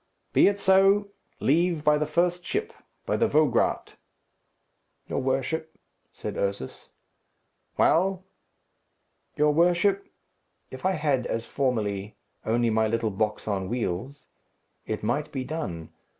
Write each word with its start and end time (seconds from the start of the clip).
"Be 0.33 0.47
it 0.47 0.59
so. 0.59 1.09
Leave 1.39 1.83
by 1.83 1.99
the 1.99 2.07
first 2.07 2.43
ship 2.43 2.73
by 3.05 3.15
the 3.17 3.27
Vograat." 3.27 3.97
"Your 5.05 5.19
worship," 5.21 5.77
said 6.11 6.37
Ursus. 6.37 6.89
"Well?" 7.77 8.23
"Your 9.35 9.51
worship, 9.53 10.11
if 10.71 10.87
I 10.87 10.93
had, 10.93 11.27
as 11.27 11.45
formerly, 11.45 12.15
only 12.47 12.71
my 12.71 12.87
little 12.87 13.11
box 13.11 13.47
on 13.47 13.69
wheels, 13.69 14.25
it 14.87 15.03
might 15.03 15.31
be 15.31 15.43
done. 15.43 15.89